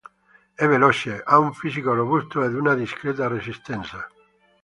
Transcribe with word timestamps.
È 0.55 0.65
veloce, 0.65 1.21
ha 1.23 1.37
un 1.37 1.53
fisico 1.53 1.93
robusto 1.93 2.43
ed 2.43 2.55
una 2.55 2.73
discreta 2.73 3.27
resistenza. 3.27 4.07